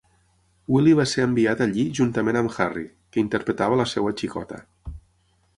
Willie 0.75 0.95
va 0.99 1.05
ser 1.11 1.25
enviat 1.25 1.61
allí 1.67 1.85
juntament 2.01 2.41
amb 2.41 2.57
Harry, 2.65 2.87
que 3.13 3.21
interpretava 3.27 3.81
la 3.83 3.89
seva 3.95 4.19
"xicota". 4.23 4.65